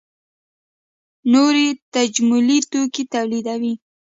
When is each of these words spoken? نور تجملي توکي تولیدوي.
نور 1.31 1.55
تجملي 1.93 2.59
توکي 2.71 3.03
تولیدوي. 3.13 3.73